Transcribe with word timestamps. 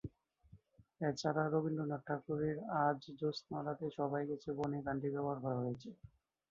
এছাড়া 1.01 1.43
রবীন্দ্রনাথ 1.47 2.01
ঠাকুরের 2.07 2.57
"আজ 2.81 2.99
জ্যোৎস্না 3.19 3.59
রাতে 3.61 3.87
সবাই 3.97 4.23
গেছে 4.29 4.49
বনে" 4.57 4.79
গানটি 4.85 5.07
ব্যবহার 5.13 5.37
করা 5.43 5.57
হয়েছে। 5.61 5.89